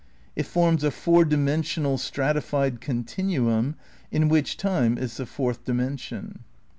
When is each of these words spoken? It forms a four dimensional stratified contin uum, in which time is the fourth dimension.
It 0.35 0.47
forms 0.47 0.83
a 0.83 0.89
four 0.89 1.23
dimensional 1.25 1.99
stratified 1.99 2.81
contin 2.81 3.29
uum, 3.47 3.75
in 4.11 4.29
which 4.29 4.57
time 4.57 4.97
is 4.97 5.17
the 5.17 5.27
fourth 5.27 5.63
dimension. 5.63 6.39